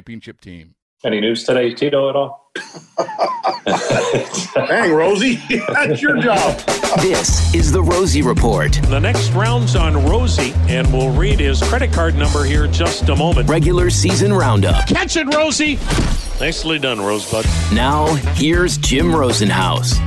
championship 0.00 0.40
team. 0.40 0.74
Any 1.04 1.20
news 1.20 1.44
today, 1.44 1.74
Tito, 1.74 2.08
at 2.08 2.16
all? 2.16 2.50
Dang, 4.54 4.92
Rosie, 4.92 5.34
that's 5.68 6.00
your 6.00 6.16
job. 6.16 6.56
This 7.00 7.54
is 7.54 7.70
the 7.70 7.82
Rosie 7.82 8.22
Report. 8.22 8.72
The 8.88 8.98
next 8.98 9.30
round's 9.32 9.76
on 9.76 10.06
Rosie, 10.06 10.54
and 10.70 10.90
we'll 10.90 11.12
read 11.12 11.38
his 11.38 11.62
credit 11.62 11.92
card 11.92 12.14
number 12.14 12.44
here 12.44 12.64
in 12.64 12.72
just 12.72 13.06
a 13.10 13.16
moment. 13.16 13.50
Regular 13.50 13.90
season 13.90 14.32
roundup. 14.32 14.88
Catch 14.88 15.16
it, 15.16 15.34
Rosie! 15.34 15.74
Nicely 16.40 16.78
done, 16.78 16.98
Rosebud. 16.98 17.44
Now, 17.74 18.06
here's 18.34 18.78
Jim 18.78 19.08
Rosenhaus. 19.08 19.98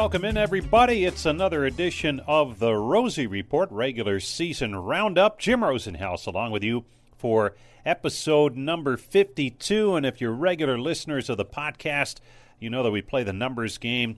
Welcome 0.00 0.24
in, 0.24 0.38
everybody. 0.38 1.04
It's 1.04 1.26
another 1.26 1.66
edition 1.66 2.20
of 2.26 2.58
the 2.58 2.74
Rosie 2.74 3.26
Report 3.26 3.70
regular 3.70 4.18
season 4.18 4.74
roundup. 4.74 5.38
Jim 5.38 5.60
Rosenhaus 5.60 6.26
along 6.26 6.52
with 6.52 6.64
you 6.64 6.86
for 7.18 7.54
episode 7.84 8.56
number 8.56 8.96
52. 8.96 9.94
And 9.94 10.06
if 10.06 10.18
you're 10.18 10.32
regular 10.32 10.78
listeners 10.78 11.28
of 11.28 11.36
the 11.36 11.44
podcast, 11.44 12.20
you 12.58 12.70
know 12.70 12.82
that 12.82 12.92
we 12.92 13.02
play 13.02 13.24
the 13.24 13.34
numbers 13.34 13.76
game. 13.76 14.16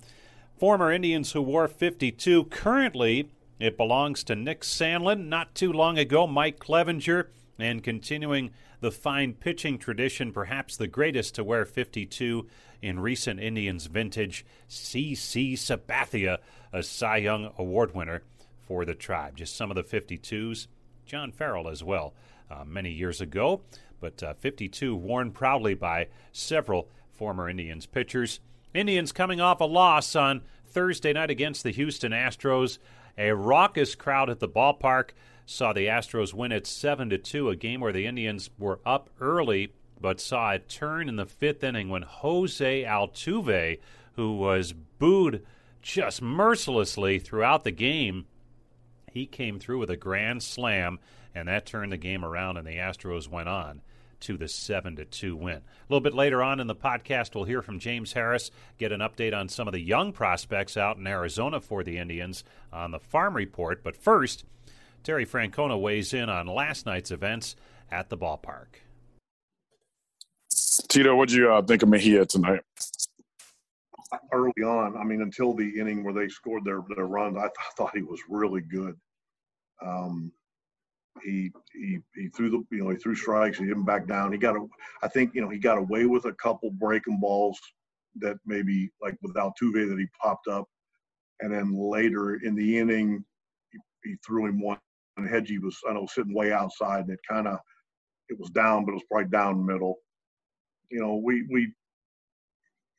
Former 0.56 0.92
Indians 0.92 1.32
who 1.32 1.42
wore 1.42 1.66
52. 1.66 2.44
Currently, 2.44 3.32
it 3.58 3.76
belongs 3.76 4.22
to 4.22 4.36
Nick 4.36 4.60
Sandlin. 4.60 5.26
Not 5.26 5.56
too 5.56 5.72
long 5.72 5.98
ago, 5.98 6.28
Mike 6.28 6.60
Clevinger. 6.60 7.26
And 7.58 7.82
continuing 7.82 8.52
the 8.78 8.92
fine 8.92 9.32
pitching 9.32 9.78
tradition, 9.78 10.30
perhaps 10.30 10.76
the 10.76 10.86
greatest 10.86 11.34
to 11.34 11.42
wear 11.42 11.64
52 11.64 12.46
in 12.82 12.98
recent 12.98 13.40
Indians 13.40 13.86
vintage, 13.86 14.44
CC 14.68 15.54
Sabathia, 15.54 16.38
a 16.72 16.82
Cy 16.82 17.18
Young 17.18 17.52
Award 17.56 17.94
winner 17.94 18.22
for 18.60 18.84
the 18.84 18.94
tribe. 18.94 19.36
Just 19.36 19.56
some 19.56 19.70
of 19.70 19.76
the 19.76 19.82
52s. 19.82 20.66
John 21.06 21.30
Farrell 21.32 21.68
as 21.68 21.82
well, 21.82 22.14
uh, 22.50 22.64
many 22.64 22.90
years 22.90 23.20
ago, 23.20 23.62
but 24.00 24.22
uh, 24.22 24.34
52 24.34 24.94
worn 24.94 25.30
proudly 25.30 25.74
by 25.74 26.08
several 26.32 26.88
former 27.12 27.48
Indians 27.48 27.86
pitchers. 27.86 28.40
Indians 28.74 29.12
coming 29.12 29.40
off 29.40 29.60
a 29.60 29.64
loss 29.64 30.16
on 30.16 30.42
Thursday 30.66 31.12
night 31.12 31.30
against 31.30 31.62
the 31.62 31.70
Houston 31.70 32.12
Astros. 32.12 32.78
A 33.18 33.32
raucous 33.32 33.94
crowd 33.94 34.30
at 34.30 34.40
the 34.40 34.48
ballpark 34.48 35.10
saw 35.44 35.72
the 35.72 35.86
Astros 35.86 36.32
win 36.32 36.52
at 36.52 36.66
7 36.66 37.10
to 37.10 37.18
2, 37.18 37.50
a 37.50 37.56
game 37.56 37.80
where 37.80 37.92
the 37.92 38.06
Indians 38.06 38.48
were 38.58 38.80
up 38.86 39.10
early 39.20 39.72
but 40.02 40.20
saw 40.20 40.52
a 40.52 40.58
turn 40.58 41.08
in 41.08 41.16
the 41.16 41.24
fifth 41.24 41.64
inning 41.64 41.88
when 41.88 42.02
Jose 42.02 42.82
Altuve, 42.82 43.78
who 44.16 44.36
was 44.36 44.74
booed 44.98 45.44
just 45.80 46.20
mercilessly 46.20 47.18
throughout 47.18 47.64
the 47.64 47.70
game, 47.70 48.26
he 49.10 49.26
came 49.26 49.58
through 49.58 49.78
with 49.78 49.90
a 49.90 49.96
grand 49.96 50.42
slam, 50.42 50.98
and 51.34 51.48
that 51.48 51.66
turned 51.66 51.92
the 51.92 51.96
game 51.96 52.24
around, 52.24 52.56
and 52.56 52.66
the 52.66 52.76
Astros 52.76 53.28
went 53.28 53.48
on 53.48 53.80
to 54.20 54.36
the 54.36 54.48
7 54.48 54.96
to 54.96 55.04
2 55.04 55.36
win. 55.36 55.56
A 55.56 55.62
little 55.88 56.00
bit 56.00 56.14
later 56.14 56.42
on 56.42 56.60
in 56.60 56.68
the 56.68 56.74
podcast, 56.74 57.34
we'll 57.34 57.44
hear 57.44 57.60
from 57.60 57.78
James 57.78 58.12
Harris, 58.12 58.50
get 58.78 58.92
an 58.92 59.00
update 59.00 59.36
on 59.36 59.48
some 59.48 59.66
of 59.66 59.72
the 59.72 59.80
young 59.80 60.12
prospects 60.12 60.76
out 60.76 60.96
in 60.96 61.06
Arizona 61.06 61.60
for 61.60 61.82
the 61.82 61.98
Indians 61.98 62.44
on 62.72 62.92
the 62.92 63.00
farm 63.00 63.34
report. 63.34 63.82
But 63.82 63.96
first, 63.96 64.44
Terry 65.02 65.26
Francona 65.26 65.78
weighs 65.80 66.14
in 66.14 66.28
on 66.28 66.46
last 66.46 66.86
night's 66.86 67.10
events 67.10 67.56
at 67.90 68.08
the 68.08 68.16
ballpark. 68.16 68.66
Tito, 70.88 71.14
what'd 71.14 71.34
you 71.34 71.52
uh, 71.52 71.62
think 71.62 71.82
of 71.82 71.88
Mejia 71.88 72.24
tonight? 72.24 72.62
Early 74.32 74.52
on, 74.64 74.96
I 74.96 75.04
mean, 75.04 75.22
until 75.22 75.54
the 75.54 75.68
inning 75.78 76.04
where 76.04 76.14
they 76.14 76.28
scored 76.28 76.64
their 76.64 76.82
their 76.94 77.06
runs, 77.06 77.36
I 77.36 77.42
th- 77.42 77.52
thought 77.76 77.96
he 77.96 78.02
was 78.02 78.20
really 78.28 78.60
good. 78.60 78.94
Um, 79.84 80.32
he 81.22 81.50
he 81.72 81.98
he 82.14 82.28
threw 82.28 82.50
the 82.50 82.62
you 82.70 82.84
know 82.84 82.90
he 82.90 82.96
threw 82.96 83.14
strikes. 83.14 83.58
He 83.58 83.66
didn't 83.66 83.84
back 83.84 84.06
down. 84.06 84.32
He 84.32 84.38
got 84.38 84.56
a, 84.56 84.66
I 85.02 85.08
think 85.08 85.34
you 85.34 85.40
know 85.40 85.48
he 85.48 85.58
got 85.58 85.78
away 85.78 86.06
with 86.06 86.26
a 86.26 86.34
couple 86.34 86.70
breaking 86.70 87.20
balls 87.20 87.58
that 88.16 88.36
maybe 88.46 88.90
like 89.00 89.16
with 89.22 89.34
Altuve 89.34 89.88
that 89.88 89.98
he 89.98 90.06
popped 90.22 90.48
up, 90.48 90.66
and 91.40 91.52
then 91.52 91.74
later 91.74 92.36
in 92.36 92.54
the 92.54 92.78
inning, 92.78 93.24
he, 93.72 93.78
he 94.10 94.16
threw 94.26 94.46
him 94.46 94.60
one. 94.60 94.78
And 95.16 95.28
Hedgie 95.28 95.62
was 95.62 95.78
I 95.88 95.92
know 95.92 96.06
sitting 96.06 96.34
way 96.34 96.52
outside, 96.52 97.00
and 97.00 97.10
it 97.10 97.20
kind 97.28 97.46
of 97.46 97.58
it 98.28 98.38
was 98.38 98.50
down, 98.50 98.84
but 98.84 98.92
it 98.92 98.94
was 98.94 99.04
probably 99.10 99.30
down 99.30 99.64
middle 99.64 99.96
you 100.92 101.00
know, 101.00 101.16
we 101.16 101.46
we 101.50 101.72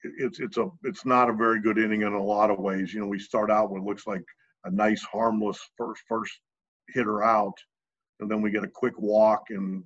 it's 0.03 0.39
it's 0.39 0.57
a 0.57 0.69
it's 0.83 1.05
not 1.05 1.29
a 1.29 1.33
very 1.33 1.61
good 1.61 1.77
inning 1.77 2.01
in 2.01 2.13
a 2.13 2.23
lot 2.23 2.49
of 2.49 2.59
ways. 2.59 2.93
You 2.93 3.01
know, 3.01 3.07
we 3.07 3.19
start 3.19 3.51
out 3.51 3.71
with 3.71 3.83
looks 3.83 4.07
like 4.07 4.23
a 4.65 4.71
nice 4.71 5.03
harmless 5.03 5.59
first 5.77 6.01
first 6.07 6.33
hitter 6.89 7.23
out, 7.23 7.53
and 8.19 8.29
then 8.29 8.41
we 8.41 8.49
get 8.49 8.63
a 8.63 8.67
quick 8.67 8.99
walk 8.99 9.43
and 9.51 9.83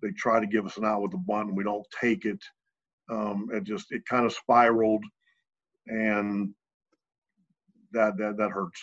they 0.00 0.12
try 0.12 0.38
to 0.38 0.46
give 0.46 0.64
us 0.64 0.76
an 0.76 0.84
out 0.84 1.02
with 1.02 1.10
the 1.10 1.18
bunt 1.18 1.48
and 1.48 1.56
we 1.56 1.64
don't 1.64 1.86
take 2.00 2.24
it. 2.24 2.42
Um, 3.10 3.48
it 3.52 3.64
just 3.64 3.90
it 3.90 4.06
kind 4.06 4.24
of 4.24 4.32
spiraled, 4.32 5.04
and 5.88 6.54
that 7.92 8.16
that 8.16 8.36
that 8.36 8.50
hurts. 8.50 8.80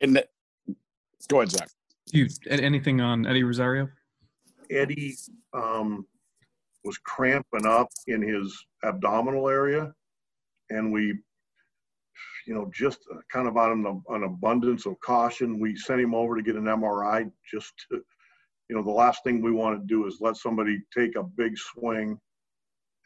And 0.00 0.16
the, 0.16 0.26
go 1.28 1.40
ahead, 1.40 1.50
Zach. 1.50 1.68
You 2.12 2.28
anything 2.48 3.00
on 3.00 3.26
Eddie 3.26 3.42
Rosario? 3.42 3.88
Eddie 4.70 5.16
um, 5.52 6.06
was 6.86 6.98
cramping 6.98 7.66
up 7.66 7.88
in 8.06 8.22
his 8.22 8.56
abdominal 8.84 9.48
area, 9.48 9.92
and 10.70 10.92
we, 10.92 11.18
you 12.46 12.54
know, 12.54 12.70
just 12.72 13.00
uh, 13.12 13.18
kind 13.30 13.48
of 13.48 13.56
on 13.56 13.72
an, 13.72 14.02
an 14.10 14.22
abundance 14.22 14.86
of 14.86 14.98
caution, 15.00 15.58
we 15.58 15.76
sent 15.76 16.00
him 16.00 16.14
over 16.14 16.36
to 16.36 16.42
get 16.42 16.54
an 16.54 16.64
MRI. 16.64 17.30
Just 17.50 17.72
to, 17.90 18.00
you 18.70 18.76
know, 18.76 18.82
the 18.82 18.90
last 18.90 19.24
thing 19.24 19.42
we 19.42 19.52
want 19.52 19.78
to 19.78 19.86
do 19.86 20.06
is 20.06 20.18
let 20.20 20.36
somebody 20.36 20.80
take 20.96 21.16
a 21.16 21.24
big 21.24 21.58
swing, 21.58 22.18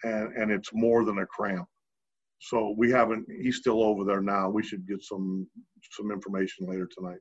and 0.05 0.37
and 0.37 0.51
it's 0.53 0.73
more 0.75 1.05
than 1.05 1.19
a 1.19 1.27
cramp. 1.27 1.67
So 2.39 2.75
we 2.77 2.91
haven't. 2.91 3.27
He's 3.43 3.57
still 3.57 3.83
over 3.83 4.05
there 4.05 4.23
now. 4.23 4.51
We 4.51 4.63
should 4.63 4.87
get 4.87 5.03
some 5.03 5.47
some 5.91 6.11
information 6.11 6.67
later 6.67 6.89
tonight. 6.95 7.19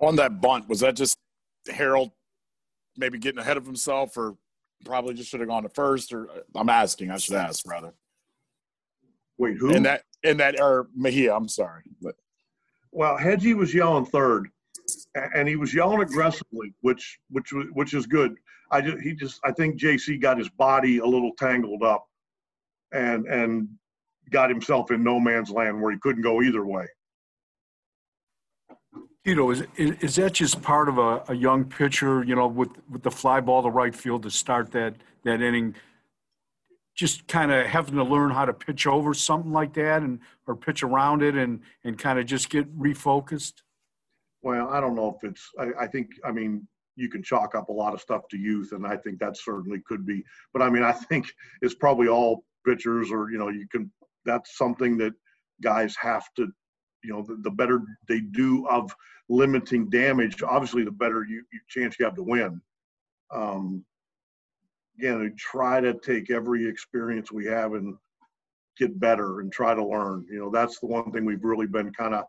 On 0.00 0.16
that 0.16 0.40
bunt, 0.40 0.68
was 0.68 0.80
that 0.80 0.94
just 0.94 1.18
Harold 1.68 2.12
maybe 2.96 3.18
getting 3.18 3.40
ahead 3.40 3.56
of 3.56 3.64
himself, 3.64 4.16
or 4.16 4.36
probably 4.84 5.14
just 5.14 5.30
should 5.30 5.40
have 5.40 5.48
gone 5.48 5.62
to 5.62 5.68
first? 5.68 6.12
Or 6.12 6.30
uh, 6.30 6.40
I'm 6.54 6.68
asking. 6.68 7.10
I 7.10 7.18
should 7.18 7.36
ask 7.36 7.68
rather. 7.68 7.94
Wait, 9.38 9.56
who? 9.56 9.70
In 9.70 9.84
that 9.84 10.02
in 10.22 10.36
that 10.38 10.60
or 10.60 10.88
Mejia. 10.94 11.34
I'm 11.34 11.48
sorry, 11.48 11.84
but 12.02 12.14
Well, 12.92 13.16
Hedgie 13.16 13.56
was 13.56 13.74
yelling 13.74 14.06
third, 14.06 14.48
and 15.14 15.48
he 15.48 15.56
was 15.56 15.74
yelling 15.74 16.00
aggressively, 16.00 16.74
which 16.80 17.18
which 17.30 17.52
which 17.72 17.94
is 17.94 18.06
good. 18.06 18.34
I 18.70 18.80
just 18.80 18.98
he 19.02 19.14
just 19.14 19.40
I 19.44 19.52
think 19.52 19.80
JC 19.80 20.20
got 20.20 20.38
his 20.38 20.48
body 20.48 20.98
a 20.98 21.06
little 21.06 21.32
tangled 21.38 21.82
up, 21.82 22.06
and 22.92 23.26
and 23.26 23.68
got 24.30 24.50
himself 24.50 24.90
in 24.90 25.02
no 25.02 25.18
man's 25.18 25.50
land 25.50 25.80
where 25.80 25.92
he 25.92 25.98
couldn't 25.98 26.22
go 26.22 26.42
either 26.42 26.66
way. 26.66 26.86
Tito, 29.24 29.50
is, 29.50 29.64
is 29.76 30.16
that 30.16 30.32
just 30.32 30.62
part 30.62 30.88
of 30.88 30.98
a, 30.98 31.22
a 31.28 31.34
young 31.34 31.64
pitcher, 31.64 32.24
you 32.24 32.34
know, 32.34 32.46
with, 32.46 32.70
with 32.88 33.02
the 33.02 33.10
fly 33.10 33.40
ball 33.40 33.62
to 33.62 33.68
right 33.68 33.94
field 33.94 34.22
to 34.22 34.30
start 34.30 34.70
that, 34.72 34.94
that 35.24 35.42
inning? 35.42 35.74
Just 36.94 37.26
kind 37.28 37.52
of 37.52 37.66
having 37.66 37.94
to 37.96 38.04
learn 38.04 38.30
how 38.30 38.44
to 38.44 38.52
pitch 38.52 38.86
over 38.86 39.14
something 39.14 39.52
like 39.52 39.74
that 39.74 40.02
and 40.02 40.20
or 40.46 40.56
pitch 40.56 40.82
around 40.82 41.22
it 41.22 41.34
and, 41.34 41.60
and 41.84 41.98
kind 41.98 42.18
of 42.18 42.26
just 42.26 42.48
get 42.50 42.76
refocused? 42.78 43.54
Well, 44.42 44.68
I 44.68 44.80
don't 44.80 44.94
know 44.94 45.16
if 45.16 45.28
it's, 45.28 45.48
I, 45.58 45.84
I 45.84 45.86
think, 45.86 46.08
I 46.24 46.32
mean, 46.32 46.66
you 46.98 47.08
can 47.08 47.22
chalk 47.22 47.54
up 47.54 47.68
a 47.68 47.72
lot 47.72 47.94
of 47.94 48.00
stuff 48.00 48.28
to 48.28 48.36
youth, 48.36 48.72
and 48.72 48.84
I 48.84 48.96
think 48.96 49.20
that 49.20 49.36
certainly 49.36 49.80
could 49.86 50.04
be. 50.04 50.24
But 50.52 50.62
I 50.62 50.68
mean, 50.68 50.82
I 50.82 50.92
think 50.92 51.32
it's 51.62 51.74
probably 51.74 52.08
all 52.08 52.44
pitchers, 52.66 53.10
or 53.10 53.30
you 53.30 53.38
know, 53.38 53.48
you 53.48 53.66
can. 53.70 53.90
That's 54.24 54.58
something 54.58 54.98
that 54.98 55.14
guys 55.62 55.96
have 56.00 56.24
to, 56.36 56.48
you 57.04 57.12
know, 57.12 57.22
the, 57.22 57.36
the 57.42 57.50
better 57.50 57.80
they 58.08 58.20
do 58.20 58.66
of 58.68 58.94
limiting 59.28 59.88
damage, 59.90 60.42
obviously, 60.42 60.84
the 60.84 60.90
better 60.90 61.24
you, 61.28 61.42
you 61.52 61.60
chance 61.68 61.96
you 61.98 62.04
have 62.04 62.16
to 62.16 62.22
win. 62.22 62.60
Um, 63.30 63.84
again, 64.98 65.20
we 65.20 65.30
try 65.30 65.80
to 65.80 65.94
take 65.94 66.30
every 66.30 66.66
experience 66.66 67.30
we 67.30 67.46
have 67.46 67.74
and 67.74 67.96
get 68.76 68.98
better 68.98 69.40
and 69.40 69.52
try 69.52 69.74
to 69.74 69.84
learn. 69.84 70.26
You 70.30 70.38
know, 70.38 70.50
that's 70.50 70.80
the 70.80 70.86
one 70.86 71.12
thing 71.12 71.24
we've 71.24 71.44
really 71.44 71.66
been 71.66 71.92
kind 71.92 72.14
of 72.14 72.24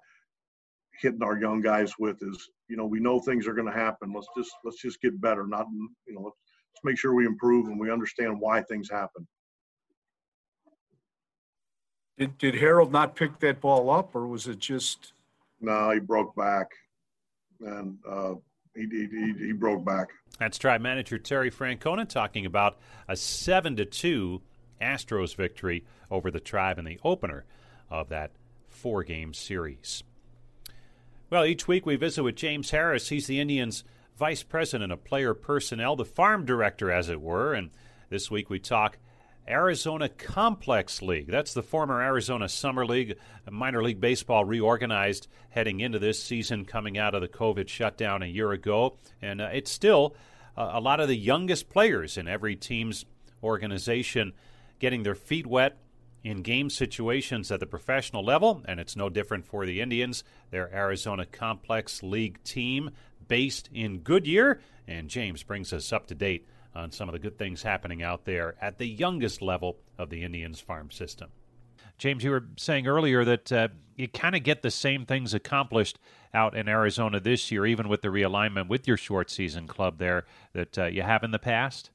hitting 1.00 1.24
our 1.24 1.40
young 1.40 1.62
guys 1.62 1.94
with 1.98 2.22
is 2.22 2.50
you 2.68 2.76
know 2.76 2.86
we 2.86 3.00
know 3.00 3.20
things 3.20 3.48
are 3.48 3.54
going 3.54 3.68
to 3.68 3.74
happen 3.74 4.14
let's 4.14 4.28
just 4.38 4.52
let's 4.64 4.82
just 4.82 5.02
get 5.02 5.20
better 5.22 5.48
not 5.48 5.66
you 6.08 6.14
know 6.14 6.22
let's, 6.22 6.36
let's 6.74 6.84
make 6.84 6.98
sure 6.98 7.14
we 7.14 7.26
improve 7.26 7.68
and 7.68 7.80
we 7.80 7.92
understand 7.92 8.40
why 8.40 8.62
things 8.64 8.90
happen 8.90 9.28
did, 12.20 12.38
did 12.38 12.56
harold 12.56 12.92
not 12.92 13.16
pick 13.16 13.40
that 13.40 13.62
ball 13.62 13.90
up 13.90 14.14
or 14.14 14.28
was 14.28 14.48
it 14.48 14.60
just? 14.60 15.14
No 15.62 15.92
he 15.92 16.00
broke 16.00 16.36
back. 16.36 16.68
And 17.62 17.98
uh, 18.08 18.36
he, 18.76 18.88
he, 18.90 19.34
he 19.38 19.52
broke 19.54 19.84
back. 19.84 20.10
That's 20.38 20.58
tribe 20.58 20.82
manager 20.82 21.18
terry 21.18 21.50
francona 21.50 22.08
talking 22.08 22.46
about 22.46 22.78
a 23.08 23.16
7 23.16 23.76
to 23.78 23.86
2 23.86 24.42
astros 24.82 25.36
victory 25.36 25.86
over 26.12 26.30
the 26.30 26.40
tribe 26.40 26.78
in 26.78 26.86
the 26.86 27.00
opener 27.04 27.46
of 27.90 28.10
that 28.10 28.32
four 28.68 29.04
game 29.04 29.34
series. 29.34 30.04
Well, 31.30 31.46
each 31.46 31.68
week 31.68 31.86
we 31.86 31.96
visit 31.96 32.24
with 32.24 32.36
James 32.36 32.72
Harris. 32.72 33.10
He's 33.10 33.28
the 33.28 33.40
Indians' 33.40 33.84
vice 34.18 34.44
president 34.44 34.92
of 34.92 35.04
player 35.04 35.34
personnel, 35.34 35.96
the 35.96 36.06
farm 36.06 36.46
director, 36.46 36.92
as 36.92 37.10
it 37.10 37.22
were. 37.22 37.54
And 37.54 37.70
this 38.10 38.32
week 38.32 38.50
we 38.50 38.60
talk 38.60 38.98
Arizona 39.50 40.08
Complex 40.08 41.02
League. 41.02 41.28
That's 41.28 41.54
the 41.54 41.64
former 41.64 42.02
Arizona 42.02 42.48
Summer 42.48 42.86
League, 42.86 43.18
minor 43.50 43.82
league 43.82 44.00
baseball 44.00 44.46
reorganized 44.46 45.28
heading 45.50 45.80
into 45.80 46.00
this 46.00 46.22
season, 46.22 46.66
coming 46.66 46.98
out 46.98 47.16
of 47.16 47.22
the 47.22 47.28
COVID 47.28 47.68
shutdown 47.68 48.22
a 48.22 48.28
year 48.28 48.52
ago. 48.52 48.98
And 49.22 49.42
uh, 49.42 49.50
it's 49.52 49.72
still 49.72 50.16
uh, 50.56 50.72
a 50.74 50.80
lot 50.80 51.00
of 51.00 51.08
the 51.08 51.18
youngest 51.18 51.70
players 51.70 52.18
in 52.18 52.28
every 52.28 52.56
team's 52.56 53.06
organization 53.44 54.34
getting 54.80 55.04
their 55.04 55.16
feet 55.16 55.48
wet 55.48 55.78
in 56.24 56.42
game 56.42 56.70
situations 56.70 57.52
at 57.52 57.60
the 57.60 57.66
professional 57.66 58.24
level, 58.24 58.62
and 58.66 58.80
it's 58.80 58.96
no 58.96 59.10
different 59.10 59.46
for 59.46 59.66
the 59.66 59.82
Indians, 59.82 60.24
their 60.52 60.74
Arizona 60.74 61.26
Complex 61.26 62.04
League 62.04 62.44
team 62.44 62.92
based 63.28 63.70
in 63.74 64.00
Goodyear. 64.00 64.60
And 64.88 65.10
James 65.10 65.44
brings 65.44 65.72
us 65.72 65.94
up 65.94 66.08
to 66.08 66.16
date 66.16 66.46
on 66.76 66.92
some 66.92 67.10
of 67.10 67.14
the 67.14 67.20
good 67.20 67.38
things 67.38 67.64
happening 67.64 68.04
out 68.04 68.26
there 68.26 68.56
at 68.62 68.78
the 68.78 68.88
youngest 68.88 69.42
level 69.42 69.78
of 69.98 70.10
the 70.10 70.24
Indians 70.24 70.60
farm 70.60 70.92
system. 70.92 71.30
James, 71.98 72.24
you 72.24 72.32
were 72.32 72.46
saying 72.58 72.88
earlier 72.88 73.26
that 73.26 73.52
uh, 73.52 73.68
you 73.98 74.08
kind 74.08 74.36
of 74.36 74.44
get 74.44 74.62
the 74.62 74.72
same 74.72 75.06
things 75.06 75.34
accomplished 75.34 76.00
out 76.34 76.56
in 76.56 76.70
Arizona 76.70 77.20
this 77.20 77.52
year, 77.52 77.66
even 77.66 77.90
with 77.90 78.02
the 78.02 78.08
realignment 78.08 78.70
with 78.70 78.88
your 78.88 78.96
short 78.96 79.30
season 79.30 79.68
club 79.68 79.98
there, 79.98 80.26
that 80.54 80.78
uh, 80.78 80.86
you 80.86 81.02
have 81.02 81.24
in 81.24 81.32
the 81.32 81.40
past? 81.40 81.90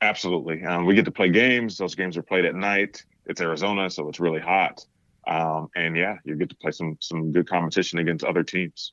Absolutely. 0.00 0.64
Um, 0.64 0.86
we 0.86 0.94
get 0.94 1.04
to 1.04 1.12
play 1.12 1.30
games. 1.30 1.78
Those 1.78 1.94
games 1.94 2.16
are 2.16 2.22
played 2.22 2.44
at 2.44 2.54
night 2.54 3.04
it's 3.26 3.40
Arizona, 3.40 3.90
so 3.90 4.08
it's 4.08 4.20
really 4.20 4.40
hot. 4.40 4.84
Um, 5.26 5.68
and 5.74 5.96
yeah, 5.96 6.16
you 6.24 6.36
get 6.36 6.48
to 6.50 6.56
play 6.56 6.70
some 6.70 6.96
some 7.00 7.32
good 7.32 7.48
competition 7.48 7.98
against 7.98 8.24
other 8.24 8.44
teams. 8.44 8.92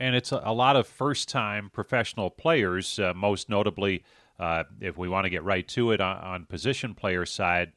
And 0.00 0.16
it's 0.16 0.32
a, 0.32 0.40
a 0.44 0.52
lot 0.52 0.76
of 0.76 0.86
first 0.86 1.28
time 1.28 1.70
professional 1.70 2.30
players, 2.30 2.98
uh, 2.98 3.12
most 3.14 3.48
notably, 3.48 4.02
uh, 4.38 4.64
if 4.80 4.96
we 4.96 5.08
want 5.08 5.26
to 5.26 5.30
get 5.30 5.44
right 5.44 5.66
to 5.68 5.92
it 5.92 6.00
on, 6.00 6.16
on, 6.16 6.46
position 6.46 6.94
player 6.94 7.26
side. 7.26 7.72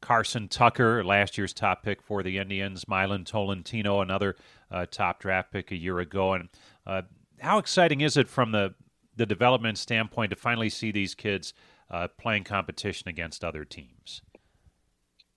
Carson 0.00 0.46
Tucker, 0.46 1.02
last 1.04 1.36
year's 1.36 1.52
top 1.52 1.82
pick 1.82 2.00
for 2.00 2.22
the 2.22 2.38
Indians. 2.38 2.86
Milan 2.86 3.24
Tolentino, 3.24 4.00
another 4.00 4.36
uh, 4.70 4.86
top 4.88 5.20
draft 5.20 5.50
pick 5.50 5.72
a 5.72 5.76
year 5.76 5.98
ago. 5.98 6.34
And 6.34 6.48
uh, 6.86 7.02
how 7.40 7.58
exciting 7.58 8.00
is 8.00 8.16
it 8.16 8.28
from 8.28 8.52
the 8.52 8.74
the 9.16 9.26
development 9.26 9.76
standpoint 9.76 10.30
to 10.30 10.36
finally 10.36 10.70
see 10.70 10.92
these 10.92 11.16
kids 11.16 11.52
uh, 11.90 12.06
playing 12.16 12.44
competition 12.44 13.08
against 13.08 13.44
other 13.44 13.64
teams? 13.64 14.22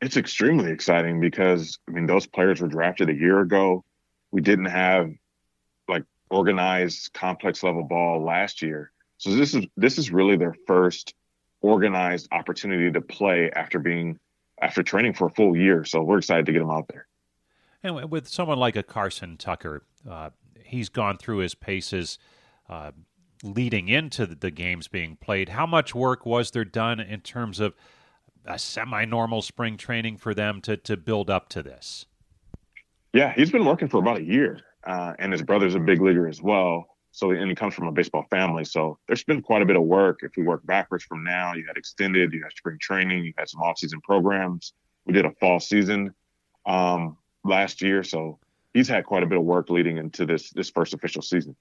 it's 0.01 0.18
extremely 0.18 0.71
exciting 0.71 1.19
because 1.19 1.77
I 1.88 1.91
mean 1.91 2.07
those 2.07 2.25
players 2.25 2.59
were 2.59 2.68
drafted 2.68 3.09
a 3.09 3.15
year 3.15 3.39
ago. 3.39 3.85
We 4.31 4.41
didn't 4.41 4.65
have 4.65 5.12
organized 6.31 7.13
complex 7.13 7.62
level 7.62 7.83
ball 7.83 8.24
last 8.24 8.62
year. 8.62 8.92
So 9.18 9.31
this 9.31 9.54
is 9.54 9.66
this 9.78 9.98
is 9.98 10.12
really 10.12 10.38
their 10.38 10.56
first 10.66 11.13
organized 11.62 12.28
opportunity 12.31 12.92
to 12.92 13.01
play 13.01 13.51
after 13.51 13.78
being 13.78 14.18
after 14.62 14.81
training 14.81 15.13
for 15.13 15.28
a 15.28 15.30
full 15.30 15.56
year. 15.56 15.83
So 15.83 16.01
we're 16.01 16.19
excited 16.19 16.45
to 16.48 16.51
get 16.51 16.60
them 16.60 16.72
out 16.72 16.88
there. 16.88 17.07
And 17.83 18.10
with 18.10 18.28
someone 18.28 18.57
like 18.57 18.75
a 18.75 18.83
Carson 18.83 19.38
Tucker, 19.38 19.83
uh, 20.10 20.30
he's 20.63 20.89
gone 20.89 21.18
through 21.18 21.39
his 21.39 21.56
paces 21.56 22.19
uh, 22.69 22.92
leading 23.44 23.88
into 23.88 24.25
the 24.25 24.51
games 24.51 24.88
being 24.88 25.18
played. 25.18 25.50
How 25.50 25.66
much 25.66 25.95
work 25.95 26.25
was 26.25 26.51
there 26.51 26.66
done 26.66 27.00
in 27.00 27.22
terms 27.22 27.60
of 27.60 27.75
a 28.45 28.57
semi-normal 28.57 29.42
spring 29.42 29.78
training 29.78 30.18
for 30.18 30.33
them 30.33 30.62
to 30.62 30.78
to 30.78 30.98
build 30.98 31.30
up 31.30 31.50
to 31.50 31.62
this? 31.62 32.06
Yeah, 33.13 33.33
he's 33.33 33.51
been 33.51 33.66
working 33.66 33.88
for 33.89 33.98
about 33.98 34.19
a 34.19 34.24
year, 34.24 34.62
uh, 34.83 35.13
and 35.19 35.31
his 35.31 35.42
brother's 35.42 35.75
a 35.75 35.80
big 35.80 36.01
leaguer 36.01 36.28
as 36.28 36.42
well. 36.42 36.88
So, 37.13 37.31
and 37.31 37.50
he 37.50 37.56
comes 37.56 37.74
from 37.74 37.88
a 37.88 37.92
baseball 37.92 38.25
family. 38.30 38.63
So, 38.63 38.98
there's 39.07 39.24
been 39.24 39.42
quite 39.42 39.62
a 39.62 39.66
bit 39.66 39.75
of 39.75 39.83
work. 39.83 40.19
If 40.24 40.31
we 40.38 40.44
work 40.44 40.66
backwards 40.66 41.04
from 41.04 41.24
now, 41.24 41.54
you 41.54 41.66
had 41.68 41.75
extended, 41.75 42.31
you 42.33 42.42
had 42.44 42.54
spring 42.54 42.78
training, 42.80 43.25
you 43.25 43.33
had 43.38 43.50
some 43.50 43.62
off-season 43.62 44.00
programs. 44.01 44.74
We 45.06 45.13
did 45.13 45.25
a 45.25 45.31
fall 45.31 45.60
season 45.60 46.13
um, 46.66 47.18
last 47.44 47.81
year, 47.81 48.04
so 48.04 48.39
he's 48.74 48.88
had 48.88 49.06
quite 49.06 49.24
a 49.24 49.25
bit 49.25 49.38
of 49.38 49.44
work 49.44 49.69
leading 49.69 49.98
into 49.98 50.25
this 50.25 50.51
this 50.51 50.69
first 50.69 50.94
official 50.94 51.22
season. 51.22 51.56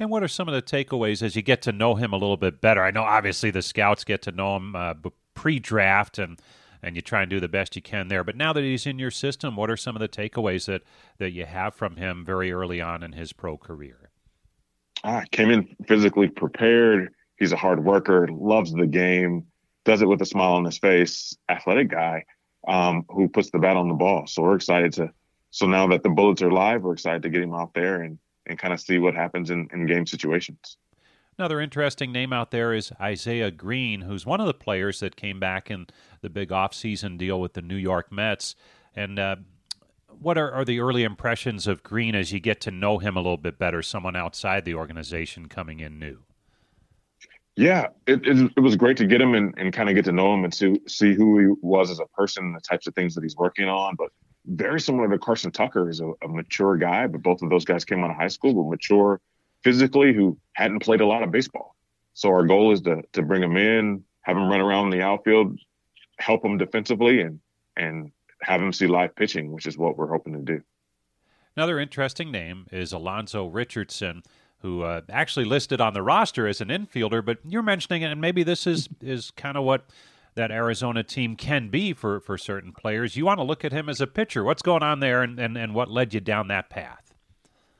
And 0.00 0.10
what 0.10 0.22
are 0.22 0.28
some 0.28 0.48
of 0.48 0.54
the 0.54 0.62
takeaways 0.62 1.22
as 1.22 1.34
you 1.34 1.42
get 1.42 1.60
to 1.62 1.72
know 1.72 1.96
him 1.96 2.12
a 2.12 2.16
little 2.16 2.36
bit 2.36 2.60
better? 2.60 2.82
I 2.82 2.90
know 2.90 3.02
obviously 3.02 3.50
the 3.50 3.62
scouts 3.62 4.04
get 4.04 4.22
to 4.22 4.32
know 4.32 4.56
him 4.56 4.76
uh, 4.76 4.94
pre-draft 5.34 6.18
and 6.18 6.40
and 6.82 6.96
you 6.96 7.02
try 7.02 7.22
and 7.22 7.30
do 7.30 7.40
the 7.40 7.48
best 7.48 7.76
you 7.76 7.82
can 7.82 8.08
there. 8.08 8.24
But 8.24 8.36
now 8.36 8.52
that 8.52 8.62
he's 8.62 8.86
in 8.86 8.98
your 8.98 9.10
system, 9.10 9.56
what 9.56 9.70
are 9.70 9.76
some 9.76 9.96
of 9.96 10.00
the 10.00 10.08
takeaways 10.08 10.66
that 10.66 10.82
that 11.18 11.30
you 11.30 11.46
have 11.46 11.74
from 11.74 11.96
him 11.96 12.24
very 12.24 12.52
early 12.52 12.80
on 12.80 13.02
in 13.02 13.12
his 13.12 13.32
pro 13.32 13.56
career? 13.56 14.10
Ah, 15.04 15.24
came 15.30 15.50
in 15.50 15.76
physically 15.86 16.28
prepared. 16.28 17.12
He's 17.38 17.52
a 17.52 17.56
hard 17.56 17.84
worker, 17.84 18.28
loves 18.28 18.72
the 18.72 18.86
game, 18.86 19.46
does 19.84 20.02
it 20.02 20.08
with 20.08 20.20
a 20.22 20.26
smile 20.26 20.54
on 20.54 20.64
his 20.64 20.78
face. 20.78 21.36
Athletic 21.48 21.88
guy 21.88 22.24
um, 22.66 23.04
who 23.08 23.28
puts 23.28 23.50
the 23.50 23.58
bat 23.58 23.76
on 23.76 23.88
the 23.88 23.94
ball. 23.94 24.26
So 24.26 24.42
we're 24.42 24.56
excited 24.56 24.92
to. 24.94 25.12
So 25.50 25.66
now 25.66 25.86
that 25.88 26.02
the 26.02 26.10
bullets 26.10 26.42
are 26.42 26.50
live, 26.50 26.82
we're 26.82 26.92
excited 26.92 27.22
to 27.22 27.30
get 27.30 27.42
him 27.42 27.54
out 27.54 27.74
there 27.74 28.02
and 28.02 28.18
and 28.46 28.58
kind 28.58 28.72
of 28.72 28.80
see 28.80 28.98
what 28.98 29.14
happens 29.14 29.50
in, 29.50 29.68
in 29.72 29.86
game 29.86 30.06
situations. 30.06 30.78
Another 31.38 31.60
interesting 31.60 32.10
name 32.10 32.32
out 32.32 32.50
there 32.50 32.74
is 32.74 32.90
Isaiah 33.00 33.52
Greene, 33.52 34.00
who's 34.00 34.26
one 34.26 34.40
of 34.40 34.48
the 34.48 34.54
players 34.54 34.98
that 34.98 35.14
came 35.14 35.38
back 35.38 35.70
in 35.70 35.86
the 36.20 36.28
big 36.28 36.48
offseason 36.48 37.16
deal 37.16 37.40
with 37.40 37.52
the 37.52 37.62
New 37.62 37.76
York 37.76 38.10
Mets. 38.10 38.56
And 38.96 39.20
uh, 39.20 39.36
what 40.08 40.36
are, 40.36 40.50
are, 40.50 40.64
the 40.64 40.80
early 40.80 41.04
impressions 41.04 41.68
of 41.68 41.84
Greene 41.84 42.16
as 42.16 42.32
you 42.32 42.40
get 42.40 42.60
to 42.62 42.72
know 42.72 42.98
him 42.98 43.16
a 43.16 43.20
little 43.20 43.36
bit 43.36 43.56
better, 43.56 43.82
someone 43.82 44.16
outside 44.16 44.64
the 44.64 44.74
organization 44.74 45.46
coming 45.46 45.78
in 45.78 46.00
new? 46.00 46.24
Yeah, 47.54 47.86
it, 48.08 48.26
it, 48.26 48.52
it 48.56 48.60
was 48.60 48.74
great 48.74 48.96
to 48.96 49.06
get 49.06 49.20
him 49.20 49.34
and, 49.34 49.54
and 49.58 49.72
kind 49.72 49.88
of 49.88 49.94
get 49.94 50.06
to 50.06 50.12
know 50.12 50.34
him 50.34 50.42
and 50.42 50.52
see, 50.52 50.80
see 50.88 51.14
who 51.14 51.38
he 51.38 51.46
was 51.62 51.88
as 51.88 52.00
a 52.00 52.06
person, 52.06 52.46
and 52.46 52.56
the 52.56 52.60
types 52.60 52.88
of 52.88 52.96
things 52.96 53.14
that 53.14 53.22
he's 53.22 53.36
working 53.36 53.68
on. 53.68 53.94
But 53.94 54.10
very 54.46 54.80
similar 54.80 55.08
to 55.08 55.18
Carson 55.18 55.52
Tucker, 55.52 55.88
is 55.88 56.00
a, 56.00 56.10
a 56.24 56.26
mature 56.28 56.76
guy, 56.76 57.06
but 57.06 57.22
both 57.22 57.42
of 57.42 57.50
those 57.50 57.64
guys 57.64 57.84
came 57.84 58.02
out 58.02 58.10
of 58.10 58.16
high 58.16 58.26
school, 58.26 58.54
were 58.54 58.68
mature 58.68 59.20
physically 59.62 60.12
who 60.12 60.38
hadn't 60.54 60.80
played 60.80 61.00
a 61.00 61.06
lot 61.06 61.22
of 61.22 61.30
baseball. 61.30 61.74
So 62.14 62.30
our 62.30 62.44
goal 62.44 62.72
is 62.72 62.80
to 62.82 63.02
to 63.12 63.22
bring 63.22 63.40
them 63.40 63.56
in, 63.56 64.04
have 64.22 64.36
them 64.36 64.48
run 64.48 64.60
around 64.60 64.92
in 64.92 64.98
the 64.98 65.04
outfield, 65.04 65.58
help 66.18 66.42
them 66.42 66.58
defensively, 66.58 67.20
and 67.20 67.40
and 67.76 68.10
have 68.42 68.60
them 68.60 68.72
see 68.72 68.86
live 68.86 69.14
pitching, 69.14 69.52
which 69.52 69.66
is 69.66 69.78
what 69.78 69.96
we're 69.96 70.08
hoping 70.08 70.32
to 70.32 70.40
do. 70.40 70.62
Another 71.56 71.78
interesting 71.78 72.30
name 72.30 72.66
is 72.70 72.92
Alonzo 72.92 73.46
Richardson, 73.46 74.22
who 74.60 74.82
uh, 74.82 75.00
actually 75.08 75.44
listed 75.44 75.80
on 75.80 75.94
the 75.94 76.02
roster 76.02 76.46
as 76.46 76.60
an 76.60 76.68
infielder, 76.68 77.24
but 77.24 77.38
you're 77.44 77.62
mentioning 77.62 78.02
it, 78.02 78.12
and 78.12 78.20
maybe 78.20 78.42
this 78.42 78.66
is 78.66 78.88
is 79.00 79.30
kind 79.32 79.56
of 79.56 79.64
what 79.64 79.84
that 80.34 80.50
Arizona 80.52 81.02
team 81.02 81.34
can 81.34 81.68
be 81.68 81.92
for, 81.92 82.20
for 82.20 82.38
certain 82.38 82.72
players. 82.72 83.16
You 83.16 83.26
want 83.26 83.38
to 83.40 83.44
look 83.44 83.64
at 83.64 83.72
him 83.72 83.88
as 83.88 84.00
a 84.00 84.06
pitcher. 84.06 84.44
What's 84.44 84.62
going 84.62 84.84
on 84.84 85.00
there, 85.00 85.22
and, 85.22 85.38
and, 85.38 85.58
and 85.58 85.74
what 85.74 85.90
led 85.90 86.14
you 86.14 86.20
down 86.20 86.46
that 86.46 86.70
path? 86.70 87.07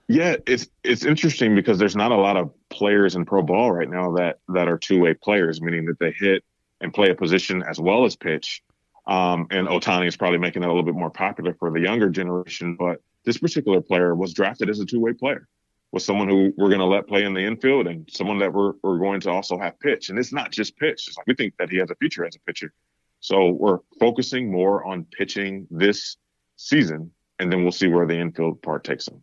Yeah, 0.09 0.37
it's 0.47 0.67
it's 0.83 1.05
interesting 1.05 1.55
because 1.55 1.79
there's 1.79 1.95
not 1.95 2.13
a 2.13 2.17
lot 2.17 2.39
of 2.39 2.51
players 2.71 3.15
in 3.15 3.27
pro 3.27 3.43
ball 3.43 3.71
right 3.71 3.89
now 3.89 4.13
that 4.13 4.39
that 4.49 4.67
are 4.67 4.79
two 4.79 5.01
way 5.01 5.13
players, 5.13 5.61
meaning 5.61 5.85
that 5.85 5.99
they 5.99 6.13
hit 6.13 6.43
and 6.81 6.95
play 6.95 7.11
a 7.11 7.15
position 7.15 7.63
as 7.63 7.79
well 7.79 8.07
as 8.07 8.17
pitch. 8.17 8.63
Um, 9.07 9.47
and 9.51 9.69
Ohtani 9.69 10.07
is 10.07 10.17
probably 10.17 10.39
making 10.39 10.63
that 10.63 10.69
a 10.69 10.73
little 10.73 10.83
bit 10.83 10.95
more 10.95 11.11
popular 11.11 11.55
for 11.55 11.71
the 11.71 11.81
younger 11.81 12.09
generation. 12.09 12.75
But 12.77 13.03
this 13.27 13.37
particular 13.37 13.83
player 13.83 14.15
was 14.15 14.33
drafted 14.33 14.71
as 14.71 14.81
a 14.81 14.87
two 14.87 15.01
way 15.01 15.13
player, 15.13 15.47
was 15.93 16.07
someone 16.07 16.29
who 16.29 16.55
we're 16.57 16.69
going 16.69 16.79
to 16.79 16.87
let 16.87 17.07
play 17.07 17.25
in 17.25 17.35
the 17.35 17.45
infield 17.45 17.87
and 17.87 18.09
someone 18.11 18.39
that 18.39 18.53
we're, 18.53 18.73
we're 18.83 18.99
going 18.99 19.21
to 19.21 19.31
also 19.31 19.59
have 19.59 19.79
pitch. 19.79 20.09
And 20.09 20.19
it's 20.19 20.33
not 20.33 20.53
just 20.53 20.77
pitch. 20.79 21.07
It's 21.09 21.19
like 21.19 21.27
we 21.27 21.35
think 21.35 21.55
that 21.59 21.69
he 21.69 21.77
has 21.79 21.91
a 21.91 21.97
future 21.97 22.25
as 22.25 22.35
a 22.35 22.41
pitcher. 22.41 22.73
So 23.21 23.51
we're 23.51 23.81
focusing 24.01 24.51
more 24.51 24.85
on 24.85 25.05
pitching 25.05 25.67
this 25.71 26.17
season, 26.57 27.11
and 27.39 27.53
then 27.53 27.63
we'll 27.63 27.73
see 27.73 27.89
where 27.89 28.07
the 28.07 28.19
infield 28.19 28.63
part 28.63 28.85
takes 28.85 29.09
him 29.09 29.23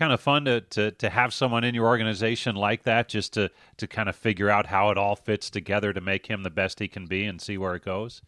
kind 0.00 0.14
of 0.14 0.20
fun 0.20 0.46
to, 0.46 0.62
to 0.62 0.90
to 0.92 1.10
have 1.10 1.32
someone 1.34 1.62
in 1.62 1.74
your 1.74 1.86
organization 1.86 2.56
like 2.56 2.84
that 2.84 3.06
just 3.06 3.34
to 3.34 3.50
to 3.76 3.86
kind 3.86 4.08
of 4.08 4.16
figure 4.16 4.48
out 4.48 4.66
how 4.66 4.88
it 4.88 4.96
all 4.96 5.14
fits 5.14 5.50
together 5.50 5.92
to 5.92 6.00
make 6.00 6.26
him 6.26 6.42
the 6.42 6.50
best 6.50 6.78
he 6.78 6.88
can 6.88 7.06
be 7.06 7.26
and 7.26 7.38
see 7.38 7.58
where 7.58 7.74
it 7.74 7.84
goes? 7.84 8.22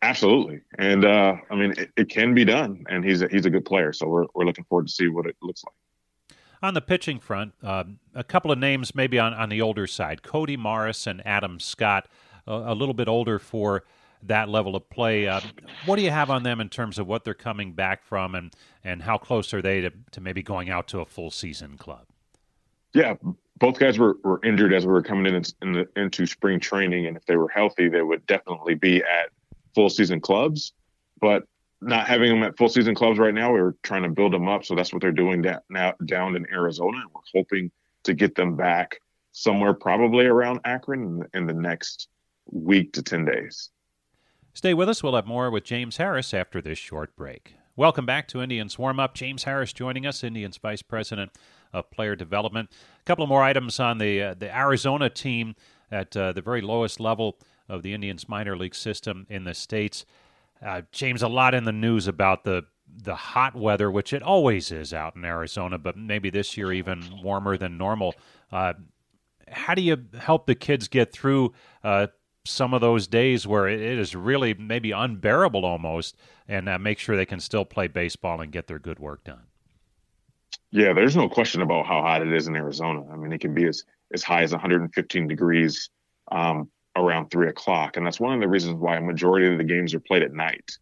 Absolutely. 0.00 0.60
And 0.78 1.04
uh, 1.04 1.34
i 1.50 1.54
mean 1.54 1.72
it, 1.76 1.90
it, 1.96 2.08
can 2.08 2.34
be 2.34 2.46
done 2.46 2.84
and 2.88 3.04
he's 3.04 3.20
a, 3.20 3.28
he's 3.28 3.44
a 3.44 3.50
good 3.50 3.66
player 3.66 3.92
so 3.92 4.08
we're, 4.08 4.24
we're 4.34 4.46
looking 4.46 4.64
forward 4.64 4.86
to 4.86 4.92
see 4.92 5.08
what 5.08 5.26
it 5.26 5.36
looks 5.42 5.62
like. 5.62 6.38
On 6.62 6.72
the 6.72 6.80
pitching 6.80 7.20
front 7.20 7.52
um, 7.62 7.98
a 8.14 8.24
couple 8.24 8.50
of 8.50 8.58
names 8.58 8.94
maybe 8.94 9.18
on, 9.18 9.34
on 9.34 9.50
the 9.50 9.60
older 9.60 9.86
side 9.86 10.22
cody 10.22 10.56
morris 10.56 11.06
and 11.06 11.26
adam 11.26 11.60
scott 11.60 12.08
a 12.46 12.74
little 12.74 12.94
bit 12.94 13.08
older 13.08 13.38
for 13.38 13.84
that 14.22 14.48
level 14.48 14.76
of 14.76 14.88
play. 14.90 15.28
Uh, 15.28 15.40
what 15.84 15.96
do 15.96 16.02
you 16.02 16.10
have 16.10 16.30
on 16.30 16.42
them 16.42 16.60
in 16.60 16.68
terms 16.68 16.98
of 16.98 17.06
what 17.06 17.24
they're 17.24 17.34
coming 17.34 17.72
back 17.72 18.02
from, 18.02 18.34
and 18.34 18.54
and 18.84 19.02
how 19.02 19.18
close 19.18 19.52
are 19.54 19.62
they 19.62 19.80
to, 19.80 19.90
to 20.12 20.20
maybe 20.20 20.42
going 20.42 20.70
out 20.70 20.88
to 20.88 21.00
a 21.00 21.06
full 21.06 21.30
season 21.30 21.76
club? 21.76 22.06
Yeah, 22.94 23.14
both 23.58 23.78
guys 23.78 23.98
were, 23.98 24.16
were 24.24 24.40
injured 24.44 24.72
as 24.72 24.86
we 24.86 24.92
were 24.92 25.02
coming 25.02 25.34
in, 25.34 25.42
in 25.60 25.72
the, 25.72 25.88
into 25.96 26.26
spring 26.26 26.60
training, 26.60 27.06
and 27.06 27.16
if 27.16 27.26
they 27.26 27.36
were 27.36 27.48
healthy, 27.48 27.88
they 27.88 28.02
would 28.02 28.26
definitely 28.26 28.74
be 28.74 29.02
at 29.02 29.30
full 29.74 29.90
season 29.90 30.20
clubs. 30.20 30.72
But 31.20 31.44
not 31.82 32.06
having 32.06 32.30
them 32.30 32.42
at 32.42 32.56
full 32.56 32.68
season 32.68 32.94
clubs 32.94 33.18
right 33.18 33.34
now, 33.34 33.52
we 33.52 33.60
are 33.60 33.74
trying 33.82 34.02
to 34.02 34.08
build 34.08 34.32
them 34.32 34.48
up. 34.48 34.64
So 34.64 34.74
that's 34.74 34.92
what 34.92 35.02
they're 35.02 35.12
doing 35.12 35.42
da- 35.42 35.58
now 35.68 35.94
down 36.06 36.36
in 36.36 36.46
Arizona, 36.50 36.98
and 36.98 37.10
we're 37.14 37.20
hoping 37.34 37.70
to 38.04 38.14
get 38.14 38.34
them 38.34 38.56
back 38.56 38.98
somewhere 39.32 39.74
probably 39.74 40.24
around 40.24 40.60
Akron 40.64 41.26
in, 41.34 41.40
in 41.40 41.46
the 41.46 41.52
next 41.52 42.08
week 42.50 42.92
to 42.94 43.02
ten 43.02 43.24
days. 43.24 43.70
Stay 44.56 44.72
with 44.72 44.88
us. 44.88 45.02
We'll 45.02 45.16
have 45.16 45.26
more 45.26 45.50
with 45.50 45.64
James 45.64 45.98
Harris 45.98 46.32
after 46.32 46.62
this 46.62 46.78
short 46.78 47.14
break. 47.14 47.56
Welcome 47.76 48.06
back 48.06 48.26
to 48.28 48.40
Indians 48.40 48.78
Warm 48.78 48.98
Up. 48.98 49.12
James 49.12 49.44
Harris 49.44 49.70
joining 49.74 50.06
us, 50.06 50.24
Indians 50.24 50.56
Vice 50.56 50.80
President 50.80 51.30
of 51.74 51.90
Player 51.90 52.16
Development. 52.16 52.70
A 52.98 53.02
couple 53.04 53.22
of 53.22 53.28
more 53.28 53.42
items 53.42 53.78
on 53.78 53.98
the 53.98 54.22
uh, 54.22 54.34
the 54.34 54.56
Arizona 54.56 55.10
team 55.10 55.56
at 55.92 56.16
uh, 56.16 56.32
the 56.32 56.40
very 56.40 56.62
lowest 56.62 57.00
level 57.00 57.36
of 57.68 57.82
the 57.82 57.92
Indians 57.92 58.30
minor 58.30 58.56
league 58.56 58.74
system 58.74 59.26
in 59.28 59.44
the 59.44 59.52
states. 59.52 60.06
Uh, 60.64 60.80
James, 60.90 61.20
a 61.20 61.28
lot 61.28 61.52
in 61.52 61.64
the 61.64 61.70
news 61.70 62.08
about 62.08 62.44
the 62.44 62.62
the 62.90 63.14
hot 63.14 63.54
weather, 63.54 63.90
which 63.90 64.14
it 64.14 64.22
always 64.22 64.72
is 64.72 64.94
out 64.94 65.16
in 65.16 65.24
Arizona, 65.26 65.76
but 65.76 65.98
maybe 65.98 66.30
this 66.30 66.56
year 66.56 66.72
even 66.72 67.04
warmer 67.22 67.58
than 67.58 67.76
normal. 67.76 68.14
Uh, 68.50 68.72
how 69.48 69.74
do 69.74 69.82
you 69.82 70.02
help 70.18 70.46
the 70.46 70.54
kids 70.54 70.88
get 70.88 71.12
through 71.12 71.52
uh, 71.84 72.06
some 72.46 72.72
of 72.72 72.80
those 72.80 73.06
days 73.06 73.46
where 73.46 73.68
it 73.68 73.80
is 73.80 74.14
really 74.14 74.54
maybe 74.54 74.92
unbearable 74.92 75.64
almost, 75.64 76.16
and 76.48 76.68
uh, 76.68 76.78
make 76.78 76.98
sure 76.98 77.16
they 77.16 77.26
can 77.26 77.40
still 77.40 77.64
play 77.64 77.88
baseball 77.88 78.40
and 78.40 78.52
get 78.52 78.66
their 78.66 78.78
good 78.78 78.98
work 78.98 79.24
done. 79.24 79.42
Yeah, 80.70 80.92
there's 80.92 81.16
no 81.16 81.28
question 81.28 81.62
about 81.62 81.86
how 81.86 82.02
hot 82.02 82.22
it 82.22 82.32
is 82.32 82.48
in 82.48 82.56
Arizona. 82.56 83.04
I 83.12 83.16
mean, 83.16 83.32
it 83.32 83.40
can 83.40 83.54
be 83.54 83.66
as 83.66 83.84
as 84.14 84.22
high 84.22 84.42
as 84.42 84.52
115 84.52 85.26
degrees 85.26 85.90
um, 86.30 86.70
around 86.96 87.30
three 87.30 87.48
o'clock, 87.48 87.96
and 87.96 88.06
that's 88.06 88.20
one 88.20 88.34
of 88.34 88.40
the 88.40 88.48
reasons 88.48 88.76
why 88.76 88.96
a 88.96 89.00
majority 89.00 89.50
of 89.50 89.58
the 89.58 89.64
games 89.64 89.94
are 89.94 90.00
played 90.00 90.22
at 90.22 90.32
night. 90.32 90.78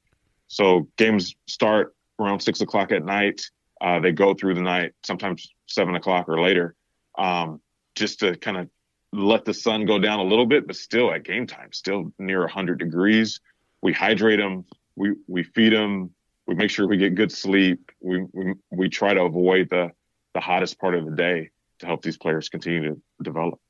So 0.49 0.89
games 0.97 1.35
start 1.47 1.95
around 2.19 2.41
six 2.41 2.61
o'clock 2.61 2.93
at 2.93 3.05
night. 3.05 3.43
Uh, 3.81 4.01
they 4.01 4.13
go 4.13 4.35
through 4.35 4.55
the 4.55 4.63
night, 4.63 4.93
sometimes 5.05 5.53
seven 5.67 5.95
o'clock 5.95 6.29
or 6.29 6.41
later, 6.41 6.75
um, 7.19 7.61
just 7.95 8.21
to 8.21 8.37
kind 8.37 8.57
of 8.57 8.69
let 9.15 9.45
the 9.45 9.55
sun 9.55 9.87
go 9.87 9.99
down 9.99 10.19
a 10.19 10.25
little 10.25 10.47
bit, 10.47 10.67
but 10.67 10.77
still 10.77 11.13
at 11.13 11.25
game 11.25 11.47
time, 11.47 11.73
still 11.73 12.13
near 12.19 12.41
100 12.41 12.79
degrees. 12.79 13.41
We 13.81 13.93
hydrate 13.93 14.39
them, 14.39 14.65
we 14.97 15.15
we 15.27 15.43
feed 15.43 15.73
them, 15.73 16.11
we 16.47 16.55
make 16.55 16.71
sure 16.71 16.87
we 16.87 16.97
get 16.97 17.15
good 17.15 17.33
sleep. 17.33 17.93
We 18.01 18.25
we, 18.33 18.55
we 18.71 18.89
try 18.89 19.15
to 19.15 19.23
avoid 19.23 19.69
the 19.71 19.93
the 20.35 20.41
hottest 20.41 20.79
part 20.79 20.95
of 20.95 21.05
the 21.05 21.15
day 21.15 21.51
to 21.79 21.87
help 21.87 22.03
these 22.03 22.19
players 22.19 22.49
continue 22.49 22.95
to 22.95 23.01
develop. 23.23 23.61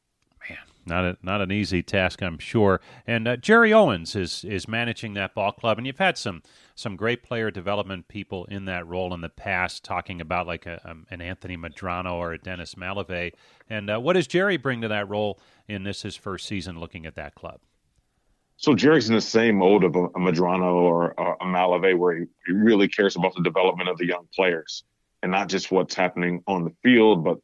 Not 0.87 1.05
a, 1.05 1.17
not 1.23 1.41
an 1.41 1.50
easy 1.50 1.83
task, 1.83 2.23
I'm 2.23 2.38
sure. 2.38 2.81
And 3.07 3.26
uh, 3.26 3.37
Jerry 3.37 3.73
Owens 3.73 4.14
is 4.14 4.45
is 4.45 4.69
managing 4.69 5.14
that 5.14 5.35
ball 5.35 5.53
club, 5.53 5.79
and 5.79 5.87
you've 5.87 5.99
had 5.99 6.19
some 6.19 6.43
some 6.75 6.97
great 6.97 7.23
player 7.23 7.50
development 7.50 8.09
people 8.09 8.45
in 8.47 8.64
that 8.67 8.87
role 8.87 9.14
in 9.14 9.21
the 9.21 9.29
past, 9.29 9.85
talking 9.85 10.21
about 10.21 10.47
like 10.47 10.67
a, 10.67 10.81
um, 10.88 11.07
an 11.11 11.21
Anthony 11.21 11.57
Medrano 11.57 12.14
or 12.14 12.33
a 12.33 12.38
Dennis 12.38 12.75
Malave. 12.75 13.33
And 13.69 13.91
uh, 13.91 13.99
what 13.99 14.14
does 14.14 14.26
Jerry 14.26 14.57
bring 14.57 14.81
to 14.81 14.88
that 14.88 15.09
role 15.09 15.38
in 15.69 15.85
this 15.85 16.03
his 16.03 16.17
first 16.17 16.47
season 16.47 16.81
looking 16.81 17.07
at 17.07 17.14
that 17.14 17.35
club? 17.35 17.61
So 18.57 18.75
Jerry's 18.75 19.09
in 19.09 19.14
the 19.14 19.21
same 19.21 19.57
mode 19.57 19.85
of 19.85 19.97
a, 19.97 20.05
a 20.05 20.19
Medrano 20.19 20.75
or 20.75 21.14
a, 21.19 21.33
a 21.41 21.45
Malave, 21.45 21.97
where 21.99 22.19
he, 22.19 22.25
he 22.47 22.53
really 22.53 22.88
cares 22.88 23.17
about 23.17 23.35
the 23.35 23.43
development 23.43 23.88
of 23.88 23.99
the 23.99 24.07
young 24.07 24.26
players 24.35 24.85
and 25.23 25.33
not 25.33 25.49
just 25.49 25.73
what's 25.73 25.95
happening 25.95 26.43
on 26.47 26.64
the 26.64 26.73
field, 26.83 27.25
but 27.25 27.38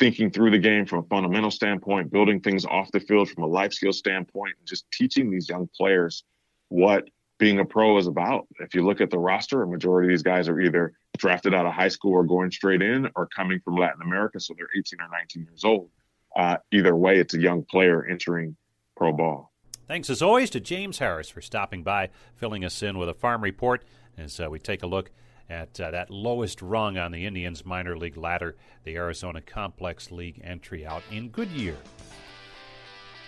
thinking 0.00 0.30
through 0.30 0.50
the 0.50 0.58
game 0.58 0.86
from 0.86 1.00
a 1.00 1.02
fundamental 1.02 1.50
standpoint, 1.50 2.10
building 2.10 2.40
things 2.40 2.64
off 2.64 2.90
the 2.90 2.98
field 2.98 3.30
from 3.30 3.44
a 3.44 3.46
life 3.46 3.72
skill 3.72 3.92
standpoint, 3.92 4.54
and 4.58 4.66
just 4.66 4.90
teaching 4.90 5.30
these 5.30 5.48
young 5.48 5.68
players 5.76 6.24
what 6.68 7.04
being 7.38 7.58
a 7.58 7.64
pro 7.64 7.96
is 7.98 8.06
about. 8.06 8.48
If 8.58 8.74
you 8.74 8.84
look 8.84 9.00
at 9.00 9.10
the 9.10 9.18
roster, 9.18 9.62
a 9.62 9.66
majority 9.66 10.08
of 10.08 10.10
these 10.10 10.22
guys 10.22 10.48
are 10.48 10.58
either 10.58 10.94
drafted 11.18 11.54
out 11.54 11.66
of 11.66 11.74
high 11.74 11.88
school 11.88 12.12
or 12.12 12.24
going 12.24 12.50
straight 12.50 12.82
in 12.82 13.08
or 13.14 13.28
coming 13.28 13.60
from 13.60 13.76
Latin 13.76 14.00
America, 14.02 14.40
so 14.40 14.54
they're 14.56 14.68
18 14.76 15.00
or 15.00 15.08
19 15.12 15.44
years 15.44 15.64
old. 15.64 15.90
Uh, 16.34 16.56
either 16.72 16.96
way, 16.96 17.18
it's 17.18 17.34
a 17.34 17.40
young 17.40 17.62
player 17.62 18.06
entering 18.06 18.56
pro 18.96 19.12
ball. 19.12 19.52
Thanks 19.86 20.08
as 20.08 20.22
always 20.22 20.50
to 20.50 20.60
James 20.60 20.98
Harris 20.98 21.28
for 21.28 21.42
stopping 21.42 21.82
by, 21.82 22.08
filling 22.34 22.64
us 22.64 22.82
in 22.82 22.96
with 22.96 23.08
a 23.08 23.14
farm 23.14 23.42
report 23.42 23.84
as 24.16 24.40
uh, 24.40 24.48
we 24.48 24.58
take 24.58 24.82
a 24.82 24.86
look 24.86 25.10
at 25.50 25.78
uh, 25.80 25.90
that 25.90 26.10
lowest 26.10 26.62
rung 26.62 26.96
on 26.96 27.10
the 27.10 27.26
Indians 27.26 27.66
minor 27.66 27.98
league 27.98 28.16
ladder, 28.16 28.56
the 28.84 28.96
Arizona 28.96 29.40
Complex 29.40 30.10
League 30.10 30.40
entry 30.44 30.86
out 30.86 31.02
in 31.10 31.28
Goodyear. 31.28 31.76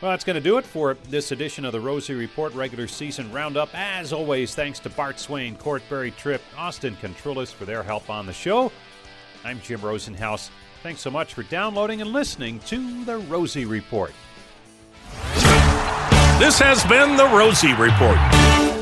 Well, 0.01 0.11
that's 0.11 0.25
going 0.25 0.35
to 0.35 0.41
do 0.41 0.59
it 0.59 0.65
for 0.65 0.95
this 1.11 1.31
edition 1.31 1.65
of 1.65 1.73
the 1.73 1.81
Rosie 1.81 2.15
Report 2.15 2.53
regular 2.55 2.89
season 2.89 3.31
roundup. 3.31 3.71
As 3.73 4.13
always, 4.13 4.55
thanks 4.55 4.81
to 4.81 4.91
Bart 4.91 5.21
Swain, 5.21 5.55
Court 5.57 5.83
Berry-Tripp, 5.89 6.43
Austin 6.57 6.97
Contrulis 6.97 7.53
for 7.53 7.67
their 7.67 7.85
help 7.85 8.11
on 8.11 8.27
the 8.27 8.33
show. 8.33 8.73
I'm 9.45 9.61
Jim 9.61 9.81
Rosenhaus. 9.81 10.51
Thanks 10.83 11.01
so 11.01 11.11
much 11.11 11.35
for 11.35 11.45
downloading 11.45 12.01
and 12.01 12.13
listening 12.13 12.59
to 12.61 13.05
the 13.05 13.19
Rosie 13.19 13.65
Report. 13.65 14.13
This 16.41 16.59
has 16.59 16.83
been 16.87 17.17
the 17.17 17.29
Rosie 17.29 17.75
Report. 17.75 18.82